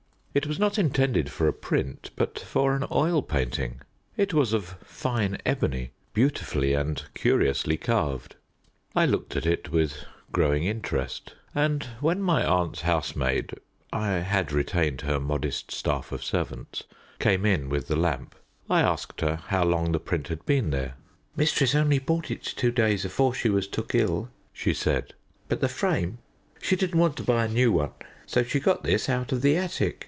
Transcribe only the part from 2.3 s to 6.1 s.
for an oil painting. It was of fine ebony,